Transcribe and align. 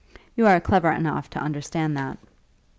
You 0.35 0.47
are 0.47 0.59
clever 0.59 0.91
enough 0.91 1.29
to 1.29 1.39
understand 1.39 1.95
that." 1.95 2.17